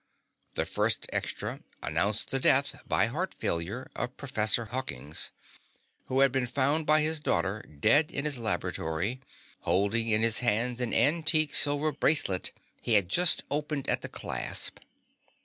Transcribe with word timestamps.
The 0.55 0.65
first 0.65 1.05
extra 1.13 1.59
announced 1.83 2.31
the 2.31 2.39
death 2.39 2.73
by 2.87 3.05
heart 3.05 3.35
failure 3.35 3.91
of 3.95 4.17
Professor 4.17 4.65
Hawkins, 4.65 5.29
who 6.05 6.21
had 6.21 6.31
been 6.31 6.47
found 6.47 6.87
by 6.87 7.01
his 7.01 7.19
daughter, 7.19 7.61
dead 7.61 8.09
in 8.09 8.25
his 8.25 8.39
laboratory, 8.39 9.21
holding 9.59 10.07
in 10.07 10.23
his 10.23 10.39
hands 10.39 10.81
an 10.81 10.91
antique 10.91 11.53
silver 11.53 11.91
bracelet 11.91 12.51
he 12.81 12.95
had 12.95 13.09
just 13.09 13.43
opened 13.51 13.87
at 13.89 14.01
the 14.01 14.09
clasp. 14.09 14.79